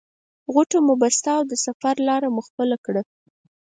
غوټه 0.53 0.77
مو 0.85 0.93
بسته 1.01 1.29
او 1.37 1.43
د 1.51 1.53
سفر 1.65 1.95
لاره 2.07 2.27
مو 2.35 2.41
خپله 2.47 2.77
کړه. 2.85 3.01